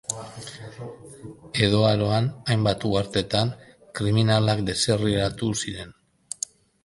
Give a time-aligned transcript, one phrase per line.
[1.65, 3.53] Edo Aroan hainbat uhartetan
[3.99, 5.93] kriminalak deserriratu ziren.